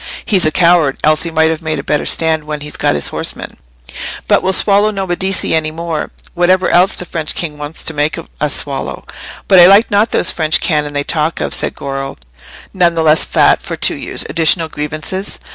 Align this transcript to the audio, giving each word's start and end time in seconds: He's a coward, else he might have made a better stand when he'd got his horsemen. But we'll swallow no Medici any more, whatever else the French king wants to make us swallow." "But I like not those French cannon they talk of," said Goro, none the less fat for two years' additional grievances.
He's 0.25 0.47
a 0.47 0.51
coward, 0.51 0.97
else 1.03 1.21
he 1.21 1.29
might 1.29 1.51
have 1.51 1.61
made 1.61 1.77
a 1.77 1.83
better 1.83 2.07
stand 2.07 2.45
when 2.45 2.61
he'd 2.61 2.79
got 2.79 2.95
his 2.95 3.09
horsemen. 3.09 3.57
But 4.27 4.41
we'll 4.41 4.51
swallow 4.51 4.89
no 4.89 5.05
Medici 5.05 5.53
any 5.53 5.69
more, 5.69 6.09
whatever 6.33 6.71
else 6.71 6.95
the 6.95 7.05
French 7.05 7.35
king 7.35 7.59
wants 7.59 7.83
to 7.83 7.93
make 7.93 8.17
us 8.17 8.55
swallow." 8.55 9.05
"But 9.47 9.59
I 9.59 9.67
like 9.67 9.91
not 9.91 10.09
those 10.09 10.31
French 10.31 10.59
cannon 10.59 10.93
they 10.93 11.03
talk 11.03 11.39
of," 11.39 11.53
said 11.53 11.75
Goro, 11.75 12.17
none 12.73 12.95
the 12.95 13.03
less 13.03 13.25
fat 13.25 13.61
for 13.61 13.75
two 13.75 13.93
years' 13.93 14.25
additional 14.27 14.69
grievances. 14.69 15.37